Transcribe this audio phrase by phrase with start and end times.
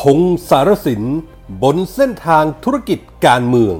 [0.00, 1.02] พงสารสิน
[1.62, 3.74] บนเส้นทางธุรกิจการเมือง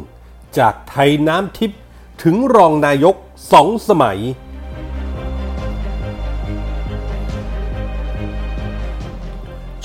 [0.59, 1.81] จากไทยน้ำทิพย์
[2.23, 3.17] ถึงรองนายก
[3.53, 4.21] สองสมัย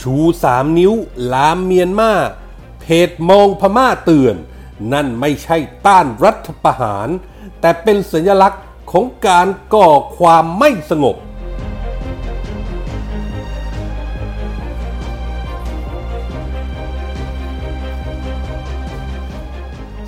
[0.02, 0.94] ชูสามนิ้ว
[1.34, 2.12] ลามเมียนมา
[2.80, 4.36] เพจมองพม่าเตือน
[4.94, 7.08] นั่นไม่ใช่ต้านรัฐประหาร
[7.60, 11.16] แต่เป็นสัญลักษณ์ของการก่อความไม่สงบ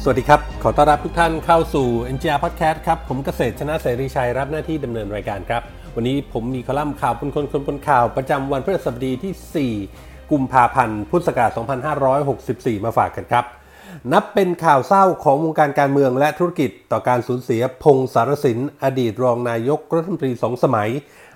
[0.08, 5.62] สวัสดีครับ ขอต้อนรับทุกท่านเข้าสู่ NGR Podcast ครับ ผมเกษตรชนะเสรีชัยรับหน้าที่ดำเนินรายการครับ
[5.96, 11.52] วันนี้ผมมีคอลัมน์ข่าวคนคนคนคนข่าวประจำวันพฤหัสบดีที่ 4 กุมภาพันธ์ พุทธศักราช
[12.18, 13.46] 2564 มาฝากกันครับ
[14.14, 20.90] นับเป็นข่าวเศร้าของวงการการเมืองและธุรกิจต่อการสูญเสียพงสารสิน อดีตรองนายกรัฐมนตรีสองสมัย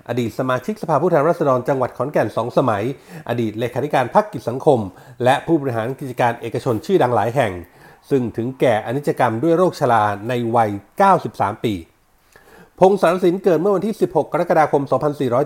[0.08, 2.84] อดีตสมาชิกสภาผู้แทนราษฎรจังหวัดขอนแก่นสองสมัย
[3.28, 4.80] อดีตเลขาธิการพรรคกิจสังคม
[5.24, 7.54] และผู้บริหารกิจการเอกชนชื่อดังหลายแห่ง
[8.10, 10.70] ซึ่งถึงแก่อนิจกรรมด้วยโรคชราในวัย
[11.16, 11.74] 93 ปี
[12.78, 14.82] พงศารสินเกิดเมื่อวันที่ 16 กรกฎาคม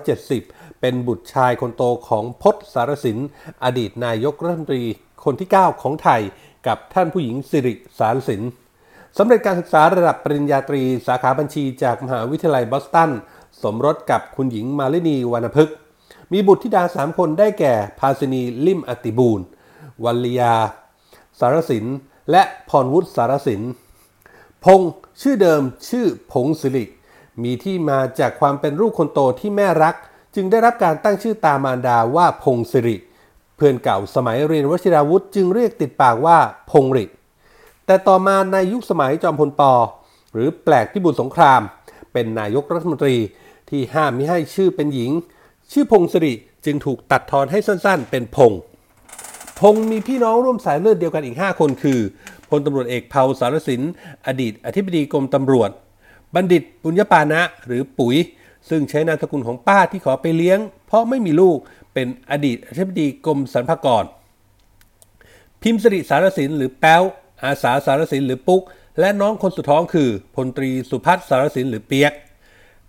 [0.08, 3.18] 2470 เป็นบุตรชายคนโตของพศสารสิน
[3.64, 4.82] อดีตนายกรัฐมนตรี
[5.24, 6.20] คนที่ 9 ของไทย
[6.66, 8.42] กับท่านผู้หญิงสิริสารสิน
[9.18, 13.10] สำเร็จการศึกษาระดับปริญญาตรีสาขาบัญชีจากมหาวิทยาลัยบอสตัน
[13.62, 15.76] สมรสกับคุณหญิงมาลินีวรรณพฤกษ์
[16.32, 19.46] มีบุตรธิดาสามคนได้แก่ ภาสินีลิมอติบูรณ์
[20.04, 20.54] วัลยา
[21.38, 21.84] สารสิน
[22.30, 23.62] และพรวุฒิสารสิน
[24.64, 26.84] พงษ์ชื่อเดิมชื่อพงศิริ
[27.42, 29.94] มีที่มาจากความเป็นลูกคนโตที่แม่รัก
[30.34, 32.96] จึงได้รับการตั้งชื่อตามารดาว่าพงศิริ
[33.56, 36.38] เพื่อนเก่าสมัยเรียนวชิราวุธจึงเรียกติดปากว่า
[36.70, 37.04] พงริ
[37.86, 39.72] แต่ต่อมาในยุคสมัยจอมพลปอ
[40.32, 41.60] หรือแปลกพิบูลสงคราม
[42.12, 43.16] เป็นนายกรัฐมนตรี
[43.70, 45.10] ที่ห้ามมิให้ชื่อเป็นหญิง
[45.72, 48.60] ชื่อพงศิริจึงถูกตัดทอนให้สั้นๆ เป็นพง์
[49.66, 52.00] พงมีพี่น้องร่วมสายเลือดเดียวกันอีก 5 คนคือ
[52.50, 53.82] พลตำรวจเอกเผาสารสิน
[54.26, 55.70] อดีต อธิบดีกรมตำรวจ
[56.34, 58.16] บัณฑิตปุญญปานะ หรือปุ๋ย
[58.68, 61.58] ซึ่งใช้นามสกุลของป้าที่ขอไปเลี้ยง เพราะไม่มีลูก
[61.94, 64.04] เป็นอดีตอธิบดีกรมสรรพากร
[65.62, 67.02] พิมพ์สิริสารสินหรือแป๊ว
[67.44, 68.62] อาสาสารสินหรือปุ๊ก
[69.00, 72.12] และน้องคนสุดท้องคือพลตรีสุพัฒน์สารสินหรือเปียก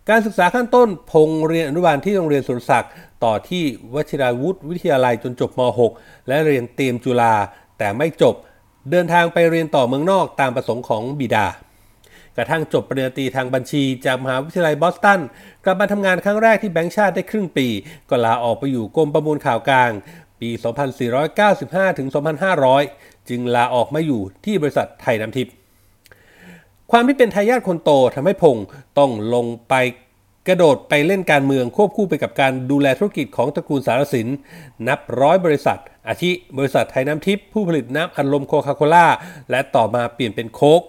[0.10, 2.92] การศึกษาขั้นต้นพงเรียนอนุบาลที่โรงเรียนสุรศักดิ์
[3.24, 5.62] ต่อที่วชิราวุธวิทยาลัยจนจบม
[5.94, 7.34] .6 และเรียนเตรียมจุฬา
[7.78, 8.36] แต่ไม่จบ
[8.92, 11.48] เดินทางไปเรียนต่อเมืองนอกตามประสงค์ของบิดา
[12.38, 15.22] กระทั่งจบปริญญาตรีทางบัญชีจากมหาวิทยาลัยบอสตัน
[15.64, 17.68] กลับมาทำงานครั้งแรกที่แบงก์ชาติได้ครึ่งปี
[18.10, 19.92] ก็ลาออกไปอยู่กรมประมูลข่าวกลาง
[20.42, 20.50] ปี
[21.24, 22.08] 2495 ถึง
[22.68, 25.54] 2500 จึงลาออกมาอยู่ที่บริษัทไทยน้ำทิพย์
[26.92, 28.66] ความที่เป็นทายาทคนโตทำให้พงษ์
[28.98, 29.74] ต้องลงไป
[30.48, 34.28] กระโดดไปเล่นการเมืองควบคู่ไปกับการดูแลธุรกิจของตระกูลสารสิน
[34.88, 39.08] นับร้อยบริษัท อาทิบริษัทไทยน้ำทิพย์ผู้ผลิตน้ำอัดลมโคคาโคล่า
[39.52, 40.82] และต่อมาเปลี่ยนเป็นโค้ก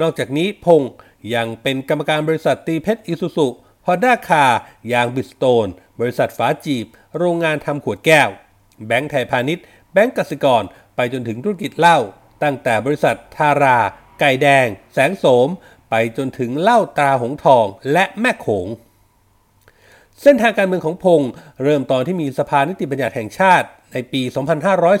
[0.00, 0.90] นอกจากนี้พงษ์
[1.34, 3.48] ยังเป็นกรรมการบริษัทตีเพชรอิสุสุ
[3.86, 4.44] ฮอนด้าคา
[4.92, 5.66] ยางบิสโตน
[6.00, 6.86] บริษัทฝาจีบ
[7.18, 8.28] โรงงานทำขวดแก้ว
[8.86, 10.62] แบงก์ไทยพาณิชย์ แบงก์กสิกร
[10.96, 11.98] ไปจนถึงธุรกิจเหล้า
[12.42, 13.78] ตั้งแต่บริษัททารา
[14.20, 15.48] ไก่แดง แสงโสม
[15.90, 18.66] ไปจนถึงเหล้าตาหงทองและแม่โขง
[20.22, 21.30] เส้นทางการเมืองของพงษ์
[21.62, 24.22] เริ่มตอนที่มีสภานิติบัญญัติแห่งชาติในปี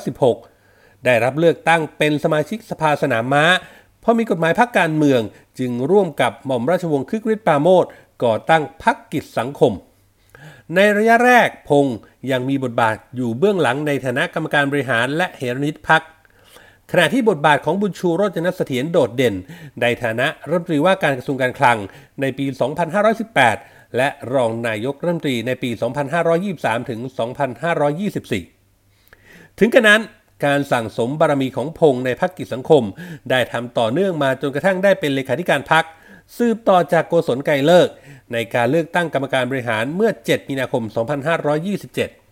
[0.08, 3.44] 2516 ได้รับเลือกตั้งเป็นสมาชิกสภาสนามม้า
[4.00, 5.20] เพราะมีกฎหมายพักการเมือง
[5.58, 7.84] จึงร่วมกับหม่อมราชวงศ์คึกฤทธิ์ปราโมท
[8.24, 9.72] ก่อตั้งพักกิจสังคม
[10.74, 11.98] ในระยะแรกพงษ์
[12.30, 16.02] ยังมีบทบาทอยู่เบื้องหลังในฐานะกรรมการบริหารและเหรนิตพัก
[16.92, 19.34] ขณะที่บทบาทของบุญชูโรจนเสถียรโดดเด่น
[19.82, 21.78] ในฐานะรัฐมนตรีว่าการกระทรวงการคลัง
[22.20, 22.46] ในปี
[23.20, 25.70] 2518 และรองนายกรัฐมนตรีในปี
[26.30, 27.00] 2523 ถึง
[28.64, 30.00] 2524 ถึงกระนั้น
[30.46, 32.82] การสั่งสมบารมีของพงษ์ในพักกิจสังคม
[33.30, 35.84] ได้ทำต่อเนื่องมาจนกระทั่งได้เป็นเลขาธิการพัก
[36.36, 37.88] สืบต่อจากโกศลไกรเลิก
[38.32, 40.82] ในการเลือกตั้งกรรมการบริหารเมื่อ 7 มีนาคม
[41.58, 42.23] 2527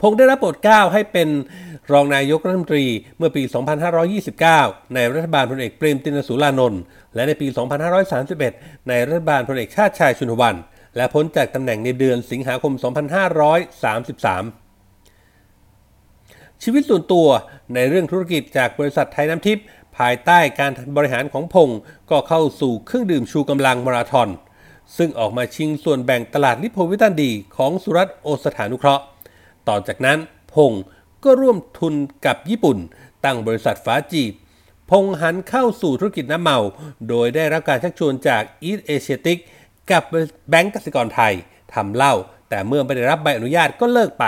[0.00, 1.28] พงษ์ได้รับโปรดเกล้าให้เป็น
[1.92, 2.84] รองนายกรัฐมนตรี
[3.18, 3.42] เมื่อปี
[4.18, 6.80] 2529 ในรัฐบาลพลเอกเปรมตินสุรานนท์
[7.14, 7.46] และในปี
[8.18, 10.54] 2531 ในรัฐบาลพลเอกชาติชายชุนวัน
[10.96, 12.92] และพ้นจากตำแหน่งในเดือนสิงหาคม 2533
[16.62, 17.28] ชีวิตส่วนตัว
[17.74, 19.64] ในเรื่องธุรกิจจากบริษัทไทยน้ำทิพย์
[19.98, 21.78] ภายใต้การบริหารของพงษ์
[22.10, 24.28] ก็เข้าสู่เครื่องดื่มชูกำลังมาราธอน
[24.96, 29.04] ซึ่งออกมาชิงส่วนแบ่งตลาดลิโพวิตันดีของสุรัตน์โอสถานุเคราะห์
[29.68, 30.18] ต่อจากนั้น
[30.54, 30.82] พงษ์
[31.24, 31.94] ก็ร่วมทุน
[32.26, 32.78] กับญี่ปุ่น
[33.24, 34.32] ตั้งบริษัทฟ้าจีบ
[34.90, 36.58] พงษ์หันเข้าสู่ธุรกิจน้ำเมา
[37.08, 39.38] โดยได้รับการชักชวนจากอีสเอเชียติก
[39.90, 40.02] กับ
[40.50, 41.34] แบงก์กสิกรไทย
[41.74, 42.14] ทำเหล้า
[42.48, 44.24] แต่เมื่อไม่ได้รับใบอนุญาตก็เลิกไป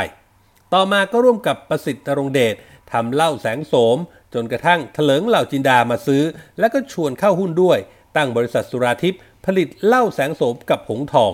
[0.73, 2.55] ต่อมาก็ร่วมกับประสิทธิ์ตรงเดช
[2.93, 3.97] ทำเหล้าแสงโสม
[4.35, 6.23] จนกระทั่งเถลิงเหล่าจินดามาซื้อ
[6.59, 7.79] แล้วก็ชวนเข้าหุ้นด้วย
[8.17, 11.33] ตั้งบริษัทสุราทิพย์ผลิตเหล้าแสงโสมกับหงทอง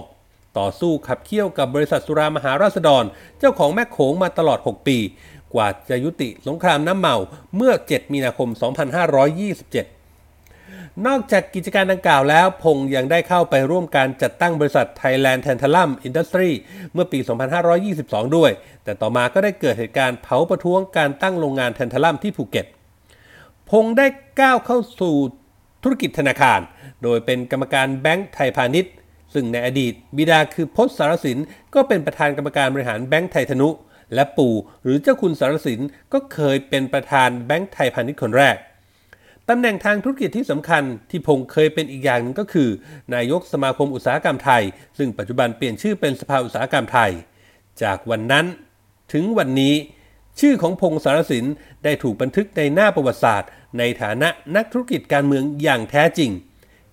[0.59, 3.05] ต่อสู้ขับเคี่ยวกับบริษัทสุรามหาราษฎร
[3.39, 4.99] เจ้าของแม่โขงมาตลอด 6 ปี
[5.55, 7.17] กว่าจะยุติสงครามน้ำเมา
[7.57, 8.61] เมื่อ 7 มีนาคม 2527
[11.07, 16.51] นอกจากกิจการดังกล่าวแล้ว พงยังได้เข้าไปร่วมการจัดตั้งบริษัท Thailand Tantalum Industry
[16.93, 17.19] เมื่อปี
[17.79, 18.51] 2522 ด้วย
[18.85, 22.67] แต่ต่อมาก็ได้เกิดเหตุการณ์เผาประท้วงการตั้งโรงงานแทนทัลัมที่ภูเก็ต
[23.71, 24.07] พงได้
[24.41, 25.15] ก้าวเข้าสู่
[25.83, 26.61] ธุรกิจธนาคาร
[27.03, 28.93] โดยเป็นกรรมการแบงก์ไทยพาณิชย์
[29.39, 31.39] ซึ่งในอดีตบิดาคือพศสารสิน
[31.75, 33.69] ก็เป็นประธานกรรมการบริหารแบงก์ไทยธนุ
[34.15, 34.55] และปู่
[34.85, 35.81] หรือเจ้าคุณสารสิน
[36.13, 38.57] ก็เคยเป็นประธานแบงก์ไทยพาณิชย์คนแรก
[39.49, 42.69] ตำแหน่งทางธุรกิจที่สำคัญที่พงเคยเป็นอีกอย่างนึงก็คือ
[43.15, 44.63] นายกสมาคมอุตสาหกรรมไทย
[44.99, 47.11] ซึ่งปัจจุบันเปลี่ยนชื่อเป็นสภาอุตสาหกรรมไทย
[47.83, 48.47] จากวันนั้น
[49.13, 49.75] ถึงวันนี้
[50.41, 51.45] ชื่อของพงสารสิน
[51.85, 56.31] ได้ถูกบันทึกในหน้าประวัติศาสตร์ ในฐานะนักธุรกิจการเมืองอย่างแท้จริง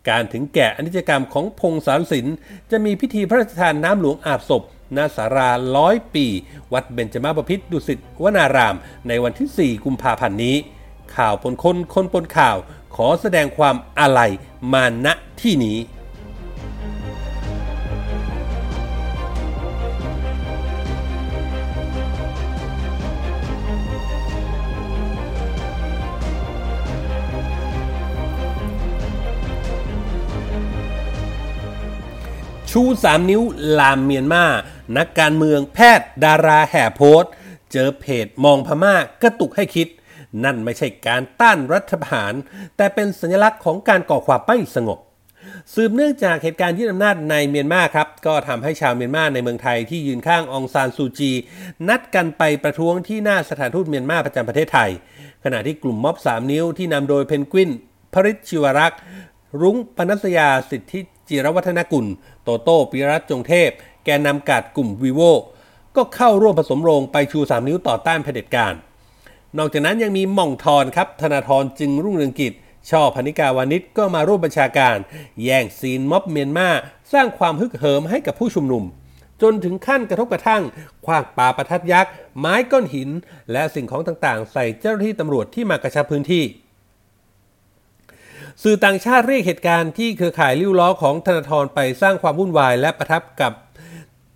[0.09, 2.27] การถึงแก่อนิจกรรมของพงศารสิน
[2.71, 4.63] จะมีพิธีพระราชทานน้ำหลวงอาบศพ
[4.97, 6.25] ณสาราร้อยปี
[6.73, 8.75] วัดเบญจมาบพิษดุสิตวนาราม
[9.07, 10.55] ในวันที่ 4 กุมภาพันธ์นี้
[11.15, 12.57] ข่าวปนคนคนปนข่าว
[12.95, 14.31] ขอแสดงความอาลัย
[14.73, 15.07] มาณ
[15.41, 15.77] ที่นี้
[32.75, 33.41] ชูสามนิ้ว
[33.79, 34.45] ลามเมียนมา
[34.97, 37.23] นักการเมืองแพทย์ดาราแห่โพส
[37.71, 39.87] เจอเพจมองพม่ากระตุกให้คิด
[40.43, 42.33] นั่นไม่ใช่การต้านรัฐประหาร
[42.77, 44.99] แต่เป็นสัญลักษณ์ของการก่อความไม่สงบ
[45.73, 51.31] สืบเนื่องจากเหตุการณ์ยึดอำนาจในเมียนมาครับ ก็ทำให้ชาวเมียนมาในเมืองไทยที่ยืนข้างองซานซูจี
[51.87, 54.89] นัดกันไปประท้วงที่หน้าสถานทูตเมียนมาประจำประเทศไทย
[55.43, 57.69] ขณะที่กลุ่มม็อบ 3 นิ้วที่นำโดยเพนกวิน
[58.13, 58.99] พริชชิวรักษ์
[59.61, 62.05] รุ้งปนัสยาสิทธิ จิรวัฒนกุล
[62.43, 63.69] โตโต้ปิรัตจงเทพ
[64.05, 65.21] แกนนำกาดกลุ่มวีโว
[65.95, 68.73] ก็เข้าร่วมผสมโรงไปชู 3 นิ้วต่อต้านเผด็จการ
[69.57, 72.53] นอกจากนั้นยังมีม่องทอนครับ ธนาธรจึงรุ่งเรืองกิจ
[72.89, 74.97] ช่อพรรณิการ์ วานิชก็มาร่วมบัญชาการ
[75.43, 76.69] แย่งซีนม็อบเมียนมา
[77.13, 78.83] สร้างความฮึกเหิมให้กับผู้ชุมนุม
[79.41, 80.63] จนถึงขั้นกระทบกระทั่ง
[81.05, 83.09] ขว้างปาประทัดยักษ์ ไม้ก้อนหิน
[83.51, 86.43] และสิ่งของต่างๆ ใส่เจ้าหน้าที่ตำรวจที่มากระชับพื้นที่
[88.61, 93.53] สื่อต่างชาติเรียกเหตุการณ์ที่เครือข่ายลิ้วล้อของธนาธรไปสร้างความวุ่นวายและประทับกับ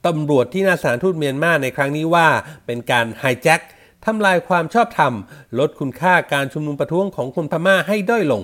[0.05, 2.27] ตำรวจที่หน้าสถานทูตเมียนมาในครั้งนี้ว่า
[2.65, 3.61] เป็นการไฮแจ็ค
[4.05, 5.13] ทำลายความชอบธรรม
[5.59, 8.43] ลดคุณค่าการชุมนุมประท้วงของคนพม่าให้ด้อยลง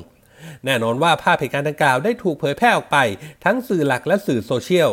[0.65, 2.97] แน่นอนว่าภาพเหตุการณ์ดังกล่าวได้ถูกเผยแพร่ออกไป
[3.45, 4.89] ทั้งสื่อหลักและสื่อโซเชียล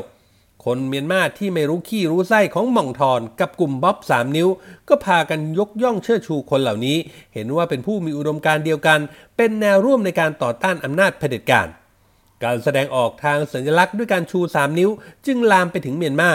[0.64, 4.48] คนเมียนมาที่ไม่รู้ขี้รู้ไส้ของหม่องทอนกับกลุ่มบ๊อบสามนิ้ว
[4.88, 6.96] ก็พากันยกย่องเชิดชูคนเหล่านี้
[7.34, 8.98] เห็นว่าเป็นผู้มีอุดมการเดียวกัน
[9.36, 11.68] เป็นแนวร่วมในการต่อต้านอำนาจเผด็จการ
[12.44, 14.90] การแสดงออกทางสัญลักษณ์ด้วยการชู 3 นิ้ว
[15.26, 16.30] จึงลามไปถึงเมียนมา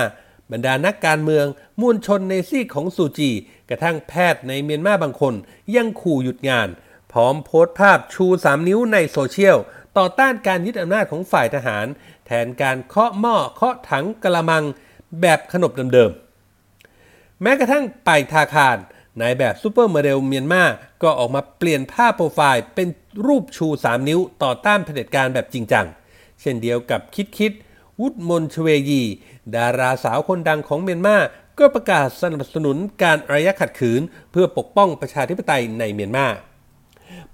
[0.51, 1.45] บรรดานักการเมือง
[1.81, 3.31] มวลชนในซีกของซูจี
[3.69, 5.33] กระทั่งแพทย์ในเมียนมาบางคน
[5.75, 6.67] ยังขู่หยุดงาน
[7.11, 9.57] พร้อมโพสต์ภาพชู 3 นิ้วในโซเชียล
[9.97, 11.85] ต่อต้านการยึดอำนาจของฝ่ายทหาร
[12.25, 14.63] แทนการเคาะหม้อเคาะถังกะละมัง
[15.21, 18.77] แบบขนบเดิมๆ แม้กระทั่งไป่ ทาคน
[19.21, 20.63] นายแบบซูเปอร์โมเดลเมียนมา
[21.03, 22.87] ก็ออกมาเปลี่ยนภาพโปรไฟล์เป็น
[23.27, 25.85] รูปชู 3 นิ้วต่อต้านเผด็จการแบบจริงจัง
[26.41, 27.51] เช่นเดียวกับคิดคิด
[28.01, 29.01] วุฒมนชเวยี
[29.55, 31.17] ดาราสาวคนดังของเมียนมา
[31.59, 36.27] ก็ประกาศสนับสนุนการอารยะขัดขืน เพื่อปกป้องประชาธิปไตยในเมียนมา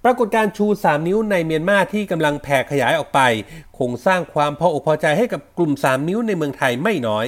[0.04, 3.20] ปรากฏการชู 3 นิ้วในเมียนมาที่กำลังแผ่ขยายออกไป
[3.78, 7.25] คงสร้างความพออกพอใจให้กับกลุ่ม 3 นิ้วในเมืองไทยไม่น้อย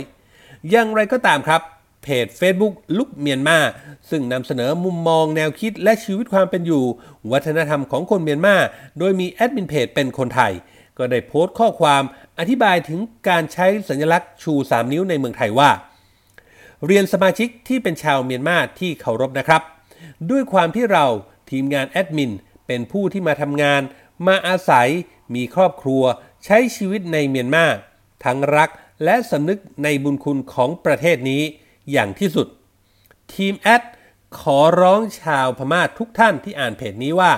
[0.70, 1.62] อย่างไรก็ตามครับ
[2.04, 3.58] เพจ Facebook ลุกเมียนมา
[4.10, 6.84] ซึ่งนำเสนอมุมมองแนวคิดและชีวิตความเป็นอยู่
[7.32, 8.56] วัฒนธรรมของคนเมียนมา
[9.00, 10.54] โดยมีแอดมินเพจเป็นคนไทย
[10.98, 12.04] ก็ได้โพสต์ข้อความ
[12.40, 15.70] อธิบายถึงการใช้สัญลักษณ์ชู 3 นิ้วในเมืองไทยว่า
[16.86, 19.62] เรียนสมาชิกที่เป็นชาวเมียนมาที่เคารพนะครับ
[20.32, 21.06] ด้วยความที่เรา
[21.54, 22.32] ทีมงานแอดมิน
[22.68, 23.82] เป็นผู้ที่มาทำงาน
[24.28, 24.90] มาอาศัย
[25.36, 26.04] มีครอบครัว
[26.46, 27.66] ใช้ชีวิตในเมียนมา
[28.24, 28.70] ทั้งรัก
[29.04, 31.42] และสำนึกในบุญคุณของประเทศนี้
[31.92, 32.48] อย่างที่สุด
[33.34, 33.84] ทีมแอด
[34.40, 37.32] ขอร้องชาวพม่าทุกท่านที่อ่านเพจนี้ว่า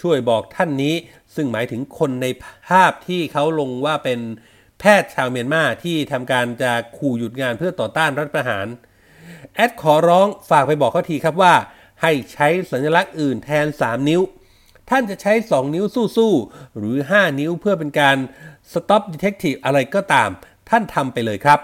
[0.00, 0.94] ช่วยบอกท่านนี้
[1.34, 2.26] ซึ่งหมายถึงคนใน
[2.68, 4.20] ภาพที่เขาลงว่าเป็น
[4.80, 8.66] แพทย์ชาวเมียนมาที่ทำการจะขู่หยุดงานเพื่อต่อต้านรัฐประหาร
[9.54, 11.54] แอดขอร้องฝากไปบอกเขาทีครับว่า
[12.02, 14.20] ให้ใช้สัญลักษณ์อื่นแทน 3 นิ้ว
[14.90, 15.84] ท่านจะใช้ 2 นิ้ว
[16.16, 18.16] สู้ๆ หรือ 5 นิ้วเพื่อเป็นการ
[18.72, 20.30] stop detective อะไรก็ตาม
[20.68, 21.60] ท่านทำไปเลยครับ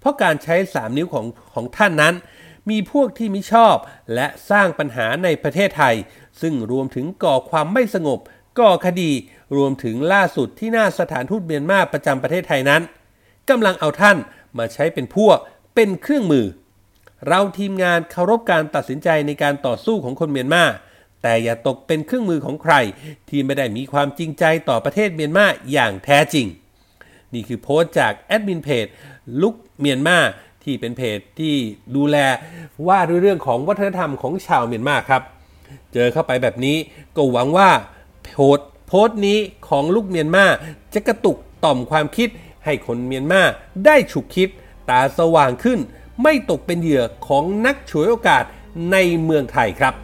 [0.00, 2.14] เพราะการใช้ 3 นิ้วของของท่านนั้น
[2.70, 3.76] มีพวกที่มิชอบ
[4.14, 5.94] และสร้างปัญหาในประเทศไทย
[6.40, 8.18] ซึ่งรวมถึงก่อความไม่สงบ
[8.60, 9.10] ก่อคดี
[9.56, 12.82] รวมถึงล่าสุดที่หน้าสถานทูตเมียนมาประจำประเทศไทยนั้น
[13.50, 14.16] กำลังเอาท่าน
[14.58, 15.36] มาใช้เป็นพวก
[15.74, 16.46] เป็นเครื่องมือ
[17.28, 20.64] เราทีมงานเคารพการตัดสินใจในการต่อสู้ของคนเมียนมา
[21.22, 22.74] แต่อย่าตกเป็นเครื่องมือของใคร
[23.28, 26.46] ที่ไม่ได้มีความจริงใจต่อประเทศเมียนมาอย่างแท้จริง
[27.34, 28.86] นี่คือโพสต์จากแอดมินเพจ
[29.42, 30.18] ลุกเมียนมา
[30.64, 31.54] ที่เป็นเพจที่
[31.96, 32.16] ดูแล
[32.88, 35.22] ว่าด้วยเรื่องของวัฒนธรรมของชาวเมียนมาครับ
[35.92, 36.76] เจอเข้าไปแบบนี้
[37.16, 37.70] ก็หวังว่า
[38.24, 40.44] โพสโพสต์นี้ของลูกเมียนมา
[40.94, 42.28] จะกระตุกต่อมความคิด
[42.64, 43.42] ให้คนเมียนมา
[43.86, 44.48] ได้ฉุกคิด
[44.90, 45.78] ตาสว่างขึ้น
[46.22, 48.44] ไม่ตกเป็นเหยื่อของนักฉวยโอกาส
[48.92, 49.94] ในเมืองไทยครับ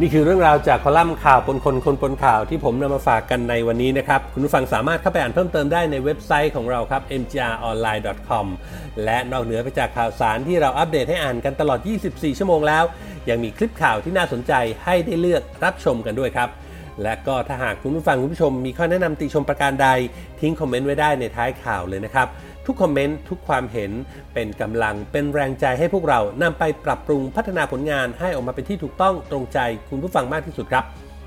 [0.00, 8.46] นี่คือเรื่องราวจากคอลัมน์ข่าวปนคนคนปนข่าวที่ผมนำมาฝากกันในวันนี้นะครับ คุณผู้ฟังสามารถเข้าไปอ่านเพิ่มเติมได้ในเว็บไซต์ของเราครับ mgronline.com
[9.04, 12.84] และนอกเหนือไปจากข่าวสารที่เราอัปเดตให้อ่านกันตลอด 24 ชั่วโมงแล้ว
[13.30, 14.52] ยังมีคลิปข่าวที่น่าสนใจ
[14.84, 16.48] ให้ได้เลือกรับชมกันด้วยครับ
[17.02, 19.88] และก็ถ้าหากคุณผู้ฟังคุณผู้ชมมีข้อแนะนำติชมประการใด
[20.40, 22.28] ทิ้งคอมเมนต์ไว้ได้ในท้ายข่าวเลยนะครับ
[22.66, 23.90] ทุกคอมเมนต์ทุกความเห็น
[24.34, 29.58] เป็นกำลังเป็นแรงใจให้พวกเรานำไปปรับปรุงพัฒนาผลงานให้ออกมาเป็นที่ถูกต้องตรงใจ
[29.90, 30.84] คุณผู้ฟังมากที่สุดครับ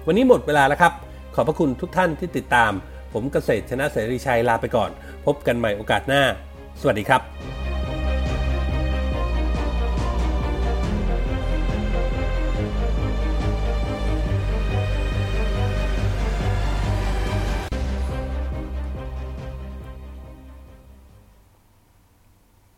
[0.08, 0.94] วันนี้หมดเวลาแล้วครับ
[1.36, 2.72] ขอบพระคุณทุกท่านที่ติดตาม
[3.13, 4.89] ผมเกษตรชนะเสรีชัยลาไปก่อน
[5.25, 6.24] พบกันใหม่โอกาสหน้า
[6.82, 7.59] สวัสดีครับ